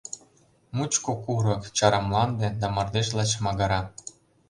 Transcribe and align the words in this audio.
Мучко 0.75 1.11
курык, 1.23 1.61
чара 1.77 1.99
мланде, 2.05 2.47
Да 2.59 2.67
мардеж 2.75 3.07
лач 3.17 3.31
магыра. 3.45 3.81